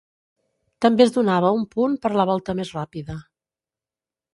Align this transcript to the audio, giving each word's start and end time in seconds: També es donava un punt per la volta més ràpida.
També 0.85 1.05
es 1.05 1.13
donava 1.19 1.53
un 1.59 1.67
punt 1.75 1.95
per 2.07 2.13
la 2.21 2.29
volta 2.33 2.59
més 2.63 2.77
ràpida. 2.81 3.23